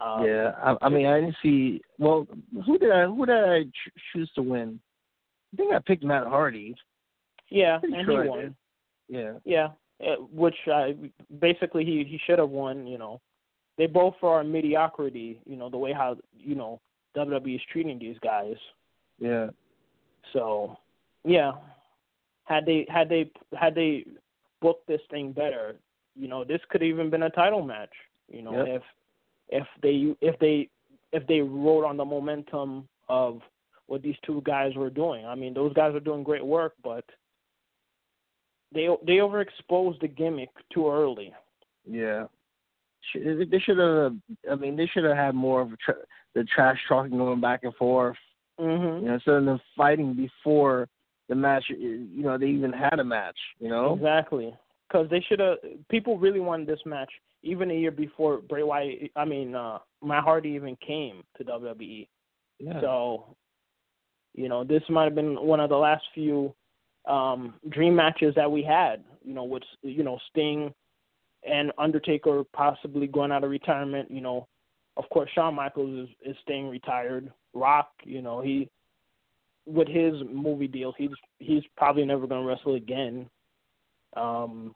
[0.00, 1.80] Um, yeah, I, I mean, I didn't see.
[1.98, 2.26] Well,
[2.66, 4.78] who did I who did I ch- choose to win?
[5.52, 6.74] I think I picked Matt Hardy.
[7.50, 8.56] Yeah, and sure he won.
[9.08, 9.68] Yeah, Yeah,
[10.04, 10.94] uh, which I
[11.40, 12.86] basically he he should have won.
[12.86, 13.20] You know,
[13.78, 15.40] they both are mediocrity.
[15.46, 16.80] You know the way how you know
[17.16, 18.56] WWE is treating these guys.
[19.18, 19.46] yeah,
[20.34, 20.76] So,
[21.24, 21.52] yeah,
[22.44, 24.04] had they had they had they
[24.60, 25.76] booked this thing better,
[26.14, 27.92] you know, this could have even been a title match.
[28.28, 28.66] You know, Yep.
[28.68, 28.82] if
[29.48, 30.68] if they if they
[31.12, 33.40] if they rode on the momentum of
[33.86, 35.24] what these two guys were doing.
[35.24, 37.04] I mean, those guys are doing great work, but
[38.74, 41.32] they they overexposed the gimmick too early.
[41.88, 42.26] yeah.
[43.14, 44.16] They should have.
[44.50, 45.94] I mean, they should have had more of tra-
[46.34, 48.16] the trash talking going back and forth.
[48.58, 49.02] Mhm.
[49.02, 50.88] You know, instead of them fighting before
[51.28, 51.64] the match.
[51.68, 53.38] You know, they even had a match.
[53.60, 53.94] You know.
[53.94, 54.52] Exactly.
[54.88, 55.58] Because they should have.
[55.88, 57.12] People really wanted this match
[57.46, 59.10] even a year before Bray Wyatt.
[59.16, 62.08] I mean, uh, Matt Hardy even came to WWE.
[62.58, 62.80] Yeah.
[62.80, 63.36] So,
[64.34, 66.54] you know, this might have been one of the last few
[67.06, 69.04] um, dream matches that we had.
[69.24, 70.72] You know, with you know Sting
[71.48, 74.10] and Undertaker possibly going out of retirement.
[74.10, 74.48] You know,
[74.96, 77.32] of course, Shawn Michaels is, is staying retired.
[77.54, 78.68] Rock, you know, he
[79.66, 83.28] with his movie deal, he's he's probably never going to wrestle again.
[84.16, 84.74] Um,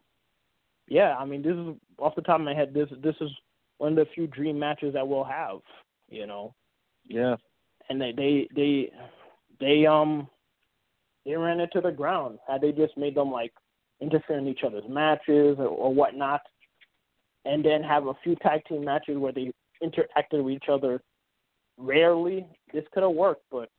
[0.91, 2.73] yeah, I mean, this is off the top of my head.
[2.73, 3.29] This this is
[3.77, 5.59] one of the few dream matches that we'll have.
[6.09, 6.53] You know,
[7.07, 7.37] yeah.
[7.87, 8.91] and they they they
[9.61, 10.27] they um
[11.25, 12.39] they ran it to the ground.
[12.45, 13.53] Had they just made them like
[14.01, 16.41] interfere in each other's matches or, or whatnot,
[17.45, 19.49] and then have a few tag team matches where they
[19.81, 21.01] interacted with each other
[21.77, 23.45] rarely, this could have worked.
[23.49, 23.69] But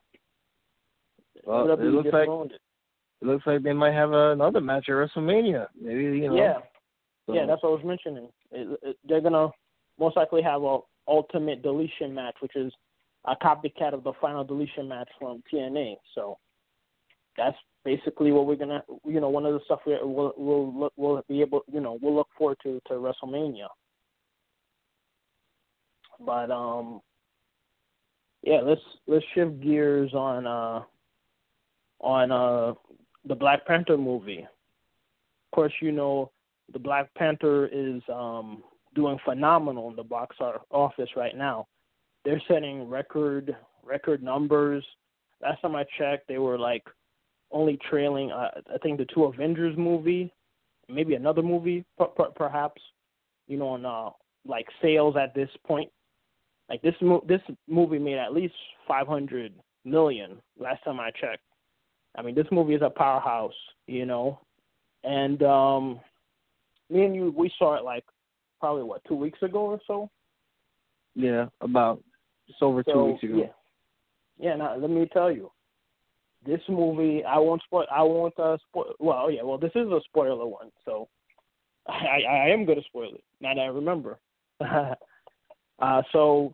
[1.44, 2.60] Well, it looks like it.
[3.20, 5.66] it looks like they might have another match at WrestleMania.
[5.78, 6.36] Maybe you know.
[6.36, 6.54] yeah,
[7.26, 8.28] so- yeah, that's what I was mentioning.
[8.50, 9.48] It, it, they're gonna
[9.98, 12.72] most likely have a ultimate deletion match, which is
[13.26, 15.96] a copycat of the final deletion match from TNA.
[16.14, 16.38] So
[17.36, 20.92] that's basically what we're gonna, you know, one of the stuff we, we'll we'll look,
[20.96, 23.68] we'll be able, you know, we'll look forward to to WrestleMania.
[26.24, 27.00] But um,
[28.42, 30.82] yeah, let's let's shift gears on uh
[32.00, 32.74] on uh
[33.24, 34.40] the Black Panther movie.
[34.40, 36.30] Of course, you know
[36.72, 38.62] the Black Panther is um
[38.94, 40.36] doing phenomenal in the box
[40.70, 41.66] office right now.
[42.24, 44.84] They're setting record record numbers.
[45.40, 46.84] Last time I checked, they were like
[47.50, 50.32] only trailing uh, I think the two Avengers movie,
[50.88, 52.80] maybe another movie per- per- perhaps.
[53.48, 54.10] You know, on uh,
[54.46, 55.90] like sales at this point.
[56.68, 58.54] Like this mo- this movie made at least
[58.88, 59.52] 500
[59.84, 61.42] million last time I checked.
[62.16, 63.52] I mean, this movie is a powerhouse,
[63.86, 64.40] you know.
[65.04, 66.00] And um
[66.92, 68.04] me and you we saw it like
[68.60, 70.10] probably what, 2 weeks ago or so.
[71.14, 72.02] Yeah, about
[72.46, 73.36] just over two weeks ago.
[73.36, 73.52] Yeah.
[74.38, 75.50] Yeah, now let me tell you.
[76.44, 80.00] This movie I won't spoil I won't uh spoil well, yeah, well this is a
[80.04, 81.08] spoiler one, so
[81.86, 84.18] I I, I am gonna spoil it, now that I remember.
[84.60, 86.52] uh so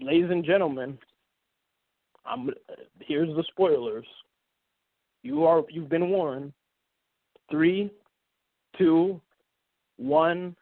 [0.00, 0.98] ladies and gentlemen,
[2.24, 2.50] I'm
[3.00, 4.06] here's the spoilers.
[5.22, 6.52] You are you've been warned.
[7.50, 7.92] Three,
[8.78, 9.20] two,
[9.96, 10.56] one,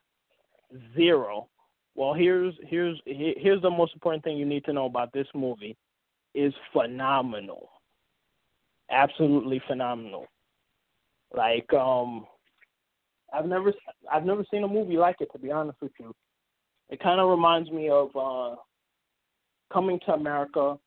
[0.97, 1.49] zero.
[1.95, 5.77] Well, here's here's here's the most important thing you need to know about this movie
[6.35, 7.71] is phenomenal.
[8.91, 10.27] Absolutely phenomenal.
[11.37, 12.27] Like um
[13.33, 13.73] I've never
[14.13, 16.15] I've never seen a movie like it to be honest with you.
[16.91, 18.57] It kind of reminds me of uh
[19.73, 20.79] Coming to America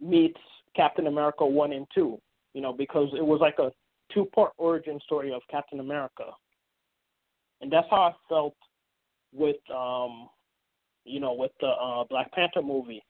[0.00, 0.40] meets
[0.74, 2.18] Captain America one and two.
[2.54, 3.72] You know, because it was like a
[4.14, 6.24] two part origin story of Captain America.
[7.60, 8.56] And that's how I felt
[9.32, 10.28] with um
[11.04, 13.02] you know, with the uh Black Panther movie.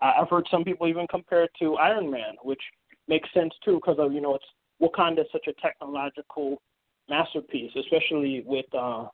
[0.00, 2.60] I, I've heard some people even compare it to Iron Man, which
[3.08, 4.44] makes sense too because of you know it's
[4.80, 6.60] Wakanda is such a technological
[7.08, 9.06] masterpiece, especially with uh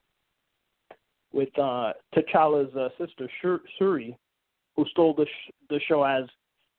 [1.32, 3.28] with uh T'Challa's uh, sister
[3.78, 4.16] Shuri,
[4.76, 6.24] who stole the sh- the show as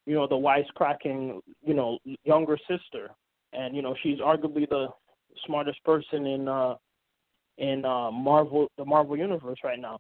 [0.06, 3.12] you know the wisecracking you know younger sister,
[3.56, 4.88] and you know she's arguably the
[5.46, 6.76] smartest person in uh
[7.58, 10.00] in uh Marvel the Marvel universe right now,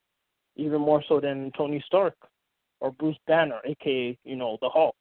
[0.55, 2.15] even more so than Tony Stark
[2.79, 4.95] or Bruce Banner, aka you know the Hulk.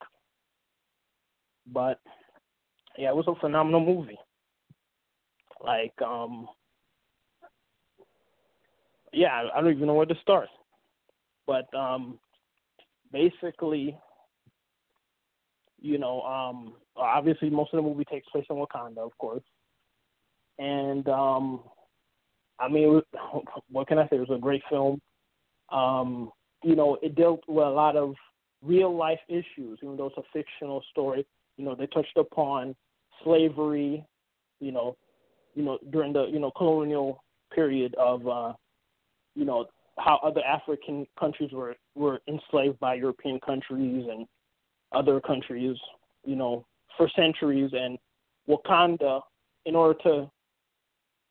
[1.73, 2.01] But
[2.99, 4.19] yeah, it was a phenomenal movie.
[5.65, 6.49] Like um
[9.13, 10.49] yeah, I don't even know where to start.
[11.47, 12.19] But um
[13.13, 13.97] basically
[15.83, 19.43] you know, um obviously most of the movie takes place in Wakanda, of course.
[20.59, 21.61] And um
[22.59, 23.03] I mean
[23.71, 24.17] what can I say?
[24.17, 25.01] It was a great film.
[25.71, 26.31] Um,
[26.63, 28.15] you know, it dealt with a lot of
[28.63, 31.27] real life issues, even though it's a fictional story.
[31.57, 32.77] You know, they touched upon
[33.25, 34.05] slavery,
[34.61, 34.97] you know,
[35.55, 38.53] you know, during the, you know, colonial period of uh
[39.35, 39.67] you know,
[39.99, 44.27] how other African countries were were enslaved by European countries and
[44.95, 45.77] other countries,
[46.25, 47.99] you know, for centuries, and
[48.49, 49.21] Wakanda,
[49.67, 50.31] in order to,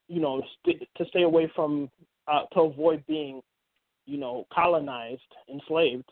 [0.07, 1.89] you know, st- to stay away from
[2.27, 3.41] uh, to avoid being,
[4.05, 6.09] you know, colonized, enslaved,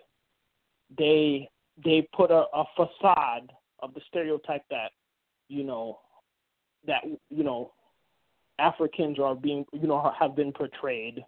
[0.97, 1.49] they
[1.83, 4.91] they put a, a facade of the stereotype that,
[5.47, 5.99] you know,
[6.85, 7.71] that you know,
[8.59, 11.23] Africans are being, you know, have been portrayed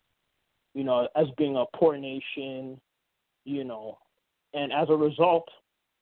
[0.73, 2.79] you know, as being a poor nation,
[3.45, 3.97] you know,
[4.53, 5.47] and as a result,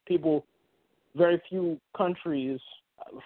[0.10, 0.46] people,
[1.16, 2.60] very few countries,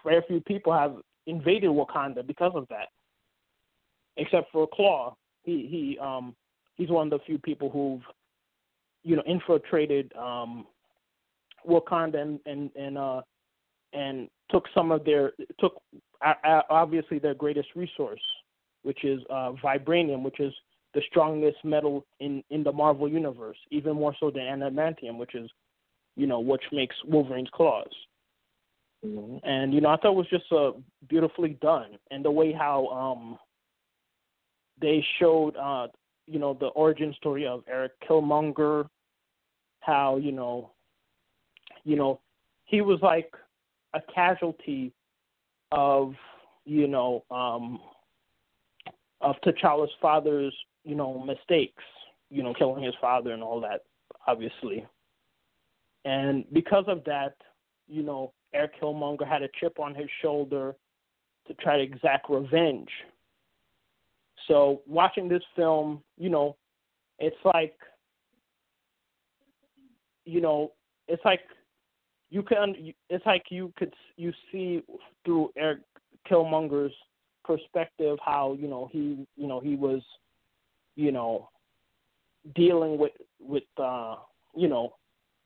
[0.03, 2.89] very few people have invaded Wakanda because of that,
[4.17, 5.15] except for Klaue.
[5.43, 6.35] He he um
[6.75, 8.01] he's one of the few people who've
[9.03, 10.67] you know infiltrated um
[11.67, 13.21] Wakanda and and and uh
[13.93, 15.81] and took some of their took
[16.69, 18.21] obviously their greatest resource,
[18.83, 20.53] which is uh vibranium, which is
[20.93, 25.49] the strongest metal in in the Marvel universe, even more so than adamantium, which is,
[26.15, 27.91] you know, which makes Wolverine's claws.
[29.05, 29.37] Mm-hmm.
[29.43, 30.71] And you know, I thought it was just uh,
[31.09, 33.37] beautifully done, and the way how um
[34.81, 35.87] they showed, uh,
[36.27, 38.87] you know, the origin story of Eric Killmonger,
[39.81, 40.71] how you know,
[41.83, 42.21] you know,
[42.65, 43.31] he was like
[43.93, 44.93] a casualty
[45.71, 46.13] of
[46.65, 47.79] you know um
[49.21, 51.83] of T'Challa's father's you know, mistakes,
[52.29, 53.81] you know, killing his father and all that,
[54.27, 54.85] obviously.
[56.05, 57.35] And because of that,
[57.87, 60.75] you know, Eric Killmonger had a chip on his shoulder
[61.47, 62.89] to try to exact revenge.
[64.47, 66.57] So watching this film, you know,
[67.19, 67.75] it's like,
[70.25, 70.71] you know,
[71.07, 71.41] it's like
[72.29, 74.83] you can, it's like you could you see
[75.23, 75.79] through Eric
[76.29, 76.93] Killmonger's
[77.43, 80.01] perspective how you know he you know he was
[80.95, 81.49] you know,
[82.55, 84.15] dealing with with uh,
[84.55, 84.93] you know,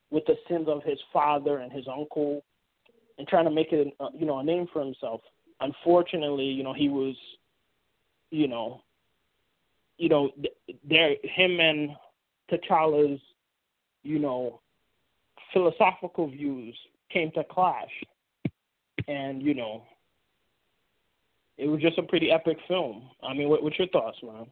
[0.09, 2.43] with the sins of his father and his uncle,
[3.17, 5.21] and trying to make it, uh, you know, a name for himself.
[5.59, 7.15] Unfortunately, you know, he was,
[8.29, 8.81] you know,
[9.97, 10.29] you know,
[10.87, 11.89] there him and
[12.51, 13.19] T'Challa's,
[14.03, 14.61] you know,
[15.53, 16.75] philosophical views
[17.11, 17.91] came to clash,
[19.07, 19.83] and you know,
[21.57, 23.09] it was just a pretty epic film.
[23.23, 24.45] I mean, what, what's your thoughts, man?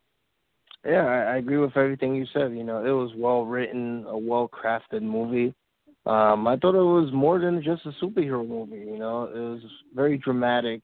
[0.86, 2.54] Yeah, I, I agree with everything you said.
[2.54, 5.54] You know, it was well written, a well crafted movie.
[6.06, 8.78] Um, I thought it was more than just a superhero movie.
[8.86, 9.62] You know, it was
[9.96, 10.82] very dramatic.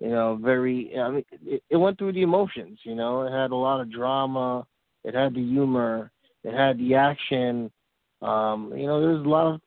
[0.00, 0.92] You know, very.
[0.98, 2.78] I mean, it, it went through the emotions.
[2.84, 4.66] You know, it had a lot of drama.
[5.04, 6.10] It had the humor.
[6.44, 7.70] It had the action.
[8.20, 9.60] Um, you know, there's a lot of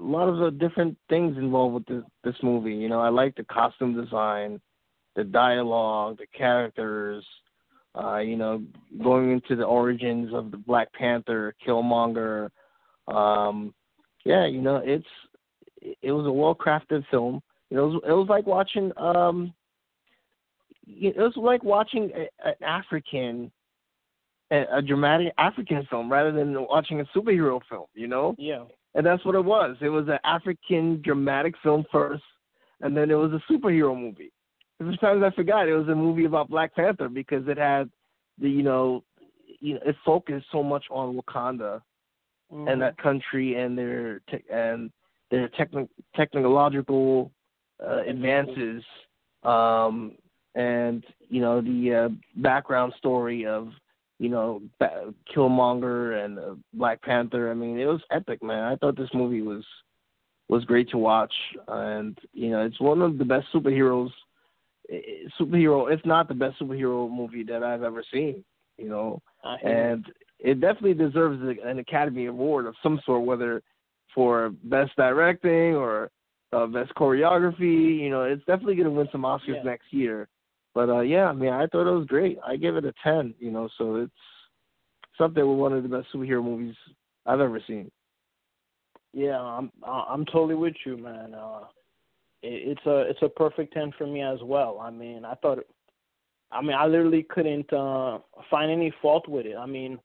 [0.00, 2.74] a lot of the different things involved with this this movie.
[2.74, 4.60] You know, I like the costume design,
[5.16, 7.24] the dialogue, the characters
[7.94, 8.62] uh, you know,
[9.02, 12.48] going into the origins of the Black Panther, Killmonger.
[13.08, 13.74] Um,
[14.24, 15.06] yeah, you know, it's
[15.80, 17.42] it was a well crafted film.
[17.70, 19.52] You know, it was, it was like watching um,
[20.86, 23.50] it was like watching a, an African,
[24.50, 27.86] a, a dramatic African film rather than watching a superhero film.
[27.94, 28.34] You know?
[28.38, 28.64] Yeah.
[28.94, 29.76] And that's what it was.
[29.80, 32.22] It was an African dramatic film first,
[32.82, 34.32] and then it was a superhero movie.
[34.84, 37.90] Sometimes I forgot it was a movie about Black Panther because it had
[38.38, 39.04] the you know,
[39.60, 41.82] you know it focused so much on Wakanda,
[42.52, 42.70] Mhm.
[42.70, 44.90] and that country and their te- and
[45.30, 47.30] their techni- technological
[47.82, 48.84] uh, advances
[49.44, 50.12] um
[50.54, 53.72] and you know the uh, background story of
[54.18, 57.50] you know ba- Killmonger and uh, Black Panther.
[57.50, 58.64] I mean it was epic man.
[58.64, 59.64] I thought this movie was
[60.48, 61.32] was great to watch.
[61.68, 64.12] And you know it's one of the best superheroes
[65.40, 68.44] superhero if not the best superhero movie that I've ever seen
[68.78, 69.76] you know I hear you.
[69.76, 70.06] and
[70.42, 73.62] it definitely deserves an Academy Award of some sort, whether
[74.14, 76.10] for best directing or
[76.52, 78.00] uh, best choreography.
[78.00, 79.62] You know, it's definitely going to win some Oscars Yeah.
[79.62, 80.28] next year.
[80.74, 82.38] But uh, yeah, I mean, I thought it was great.
[82.44, 83.34] I give it a ten.
[83.38, 84.12] You know, so it's
[85.16, 86.74] something with one of the best superhero movies
[87.24, 87.90] I've ever seen.
[89.12, 91.34] Yeah, I'm I'm totally with you, man.
[91.34, 91.64] Uh,
[92.42, 94.78] it's a it's a perfect ten for me as well.
[94.80, 95.58] I mean, I thought,
[96.50, 98.18] I mean, I literally couldn't uh
[98.50, 99.56] find any fault with it.
[99.56, 99.98] I mean,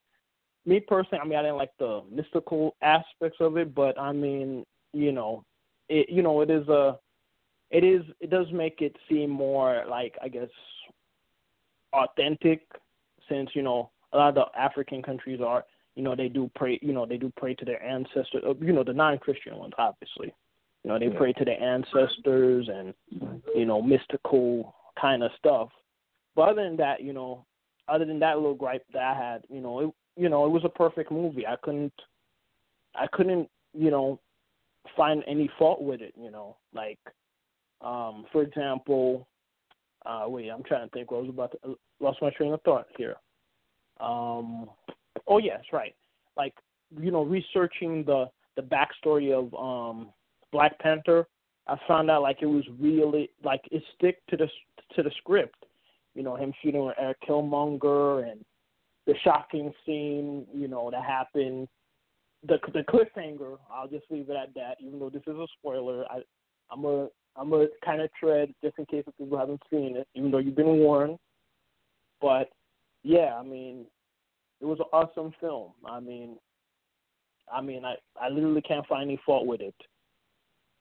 [0.65, 4.65] me personally, I mean, I didn't like the mystical aspects of it, but I mean,
[4.93, 5.43] you know,
[5.89, 6.97] it you know it is a,
[7.71, 10.49] it is it does make it seem more like I guess
[11.93, 12.61] authentic,
[13.29, 16.79] since you know a lot of the African countries are you know they do pray
[16.81, 20.33] you know they do pray to their ancestors uh, you know the non-christian ones obviously
[20.83, 21.17] you know they Yeah.
[21.17, 22.93] pray to their ancestors and
[23.55, 25.69] you know mystical kind of stuff.
[26.35, 27.45] But other than that you know
[27.87, 30.63] other than that little gripe that i had you know it you know it was
[30.65, 31.45] a perfect movie.
[31.47, 31.93] I couldn't
[32.95, 34.19] i couldn't you know
[34.95, 36.57] find any fault with it you know.
[36.73, 36.99] Like
[37.81, 39.27] um for example
[40.05, 42.61] uh wait i'm trying to think what I was about to lost my train of
[42.61, 43.15] thought here.
[43.99, 44.69] Um
[45.27, 45.95] oh yes right.
[46.35, 46.53] Like
[47.01, 50.09] you know researching the the backstory of um
[50.51, 51.27] black panther
[51.67, 54.47] i found out like it was really like it stick to the
[54.95, 55.65] to the script
[56.13, 58.43] you know him shooting with Erik killmonger and
[59.05, 61.67] the shocking scene you know that happened
[62.47, 66.05] the the cliffhanger i'll just leave it at that even though this is a spoiler
[66.11, 66.19] i
[66.71, 70.07] i'm a i'm a kind of tread just in case if people haven't seen it
[70.13, 71.17] even though you've been warned
[72.21, 72.49] but
[73.03, 73.85] yeah i mean
[74.61, 75.71] it was an awesome film.
[75.85, 76.37] I mean,
[77.51, 79.75] I mean, I I literally can't find any fault with it.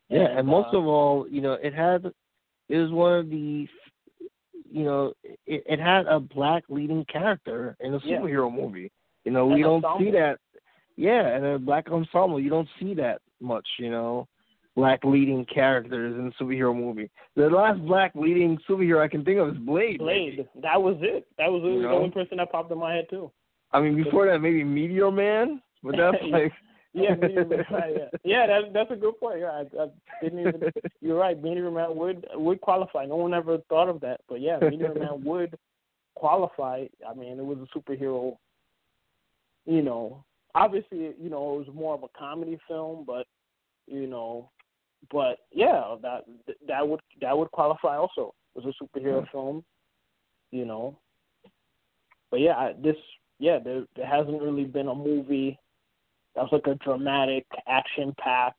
[0.08, 2.04] Yeah, and, most uh, of all, you know, it had
[2.68, 3.66] it was one of the
[4.70, 8.18] you know, it, it had a black leading character in a Yeah.
[8.18, 8.90] superhero movie.
[9.24, 10.38] You know, we don't see that.
[10.96, 13.66] Yeah, and a black ensemble, you don't see that much.
[13.78, 14.28] You know,
[14.76, 17.10] black leading characters in a superhero movie.
[17.34, 20.00] The last black leading superhero I can think of is Blade.
[20.00, 20.36] maybe.
[20.36, 20.48] Blade.
[20.62, 21.26] That was it.
[21.38, 21.96] That was You the know?
[21.96, 23.30] only person that popped in my head too.
[23.72, 26.52] I mean, before that, maybe Meteor Man, but that's like.
[26.96, 27.14] Yeah,
[27.70, 28.46] right, yeah, yeah.
[28.46, 29.40] That's that's a good point.
[29.40, 29.86] Yeah, I, I
[30.22, 30.62] didn't even.
[31.02, 31.40] You're right.
[31.40, 33.04] Meteor Man would would qualify.
[33.04, 35.58] No one ever thought of that, but yeah, Meteor Man would
[36.14, 36.86] qualify.
[37.08, 38.38] I mean, it was a superhero.
[39.66, 43.26] You know, obviously, you know, it was more of a comedy film, but
[43.86, 44.50] you know,
[45.12, 46.24] but yeah, that
[46.66, 49.30] that would that would qualify also as a superhero Yeah.
[49.30, 49.64] film.
[50.50, 50.96] You know,
[52.30, 52.96] but yeah, I, this
[53.38, 55.58] yeah, there there hasn't really been a movie
[56.36, 58.54] that was like a dramatic, action pack,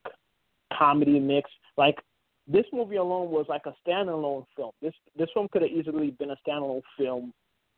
[0.77, 1.49] comedy mix.
[1.77, 1.99] Like
[2.47, 4.71] this movie alone was like a standalone film.
[4.81, 7.33] This this film could have easily been a standalone film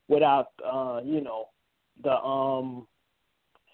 [0.08, 1.50] without uh, you know,
[2.02, 2.88] the um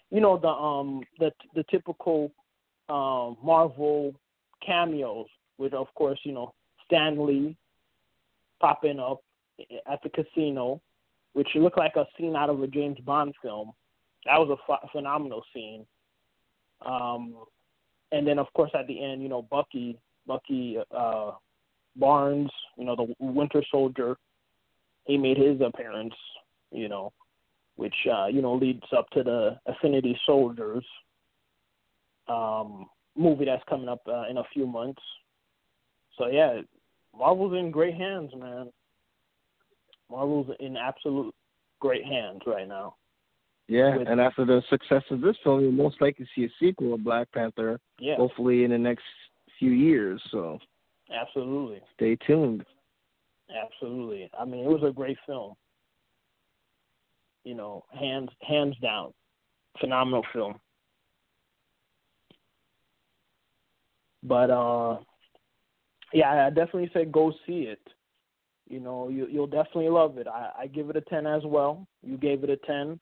[0.10, 2.32] you know, the um the the typical
[2.90, 4.14] um Marvel
[4.66, 5.28] cameos
[5.60, 6.54] with of course, you know,
[6.86, 7.56] Stan Lee
[8.60, 9.22] popping up
[9.92, 10.82] at the casino,
[11.34, 13.74] which looked like a scene out of a James Bond film.
[14.26, 15.86] That was a ph- phenomenal scene.
[16.86, 17.36] Um,
[18.12, 21.32] and then of course at the end, you know, Bucky, Bucky uh,
[21.96, 24.18] Barnes, you know, the Winter Soldier,
[25.06, 26.14] he made his appearance,
[26.72, 27.14] you know,
[27.76, 30.86] which uh, you know leads up to the Infinity Soldiers
[32.28, 35.02] um, movie that's coming up uh, in a few months.
[36.18, 36.62] So yeah,
[37.18, 38.72] Marvel's in great hands, man.
[40.10, 41.34] Marvel's in absolute
[41.80, 42.96] great hands right now.
[43.68, 46.94] Yeah, with- and after the success of this film, you'll most likely see a sequel
[46.94, 49.06] of Black Panther, Yeah, hopefully in the next
[49.58, 50.22] few years.
[50.30, 50.60] So
[51.12, 51.82] absolutely.
[51.96, 52.66] stay tuned.
[53.50, 54.30] Absolutely.
[54.38, 55.56] I mean, it was a great film.
[57.44, 59.14] You know, hands hands down,
[59.80, 60.60] phenomenal film.
[64.24, 64.98] But uh,
[66.14, 67.82] yeah, I definitely say go see it.
[68.68, 70.28] You know, you you'll definitely love it.
[70.28, 71.88] I, I give it a ten as well.
[72.02, 73.00] You gave it a ten,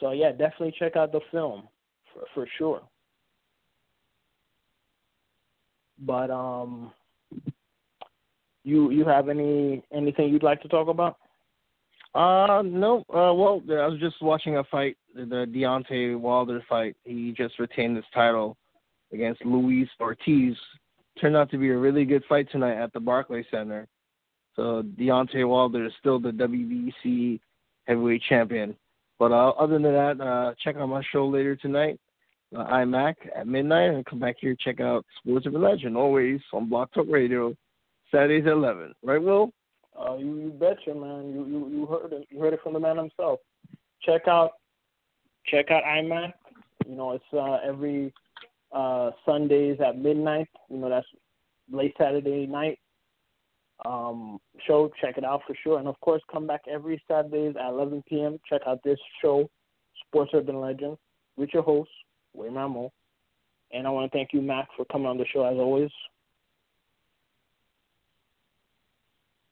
[0.00, 1.68] so yeah, definitely check out the film
[2.12, 2.82] for for sure.
[5.98, 6.92] But um,
[8.64, 11.16] you you have any anything you'd like to talk about?
[12.14, 13.04] Uh no.
[13.08, 16.96] Uh well, I was just watching a fight the Deontay Wilder fight.
[17.04, 18.56] He just retained his title
[19.12, 20.56] against Luis Ortiz.
[21.20, 23.86] Turned out to be a really good fight tonight at the Barclays Center.
[24.56, 27.40] So Deontay Wilder is still the WBC
[27.86, 28.76] heavyweight champion.
[29.20, 32.00] But uh, other than that, uh, check out my show later tonight,
[32.56, 36.70] uh, iMac at midnight, and come back here check out Sports Urban Legend always on
[36.70, 37.54] BlogTalk Radio,
[38.10, 38.94] Saturdays at eleven.
[39.04, 39.52] Right, Will?
[39.94, 41.34] Uh, you, you betcha, man.
[41.34, 42.28] You, you you heard it.
[42.30, 43.40] You heard it from the man himself.
[44.02, 44.52] Check out
[45.46, 46.32] check out iMac.
[46.88, 48.14] You know, it's uh, every
[48.72, 50.48] uh, Sundays at midnight.
[50.70, 51.06] You know, that's
[51.70, 52.78] late Saturday night
[53.84, 54.90] um, show.
[55.00, 55.78] Check it out for sure.
[55.78, 58.38] And of course, come back every Saturdays at 11 p.m.
[58.48, 59.48] Check out this show,
[60.06, 60.96] Sports Urban Legend,
[61.36, 61.90] with your host,
[62.34, 62.90] William Rameau.
[63.72, 65.90] And I want to thank you, Mac, for coming on the show as always.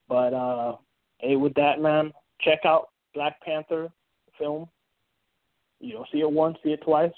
[0.09, 0.77] But uh,
[1.19, 3.89] hey, with that, man, check out Black Panther
[4.39, 4.69] film.
[5.81, 7.13] You know, see it once, see it twice,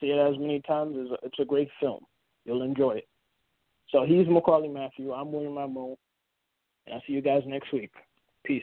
[0.00, 0.96] see it as many times.
[0.98, 2.00] It's a, it's a great film.
[2.44, 3.08] You'll enjoy it.
[3.90, 5.12] So he's Maccorley Mathieu.
[5.12, 5.96] I'm William Rameau.
[6.86, 7.92] And I'll see you guys next week.
[8.44, 8.62] Peace.